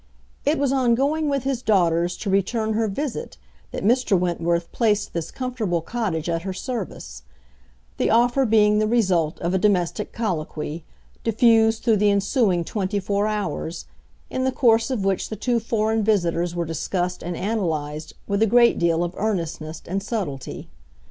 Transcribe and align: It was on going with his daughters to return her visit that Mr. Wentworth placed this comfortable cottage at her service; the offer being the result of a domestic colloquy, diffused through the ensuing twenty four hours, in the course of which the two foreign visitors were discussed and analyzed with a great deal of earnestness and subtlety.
It 0.45 0.57
was 0.57 0.71
on 0.71 0.95
going 0.95 1.29
with 1.29 1.43
his 1.43 1.61
daughters 1.61 2.17
to 2.17 2.29
return 2.31 2.73
her 2.73 2.87
visit 2.87 3.37
that 3.69 3.83
Mr. 3.83 4.17
Wentworth 4.17 4.71
placed 4.71 5.13
this 5.13 5.29
comfortable 5.29 5.81
cottage 5.81 6.27
at 6.27 6.41
her 6.41 6.53
service; 6.53 7.21
the 7.97 8.09
offer 8.09 8.47
being 8.47 8.79
the 8.79 8.87
result 8.87 9.39
of 9.41 9.53
a 9.53 9.59
domestic 9.59 10.11
colloquy, 10.11 10.83
diffused 11.23 11.83
through 11.83 11.97
the 11.97 12.09
ensuing 12.09 12.63
twenty 12.63 12.99
four 12.99 13.27
hours, 13.27 13.85
in 14.31 14.43
the 14.43 14.51
course 14.51 14.89
of 14.89 15.05
which 15.05 15.29
the 15.29 15.35
two 15.35 15.59
foreign 15.59 16.03
visitors 16.03 16.55
were 16.55 16.65
discussed 16.65 17.21
and 17.21 17.37
analyzed 17.37 18.15
with 18.25 18.41
a 18.41 18.47
great 18.47 18.79
deal 18.79 19.03
of 19.03 19.13
earnestness 19.17 19.83
and 19.85 20.01
subtlety. 20.01 20.67